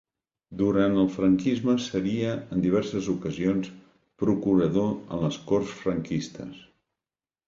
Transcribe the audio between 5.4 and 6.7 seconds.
Corts franquistes.